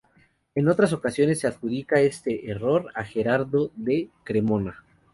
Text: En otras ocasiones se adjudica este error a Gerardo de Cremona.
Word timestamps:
En 0.55 0.67
otras 0.67 0.93
ocasiones 0.93 1.39
se 1.41 1.45
adjudica 1.47 1.99
este 1.99 2.49
error 2.49 2.91
a 2.95 3.03
Gerardo 3.03 3.69
de 3.75 4.09
Cremona. 4.23 4.83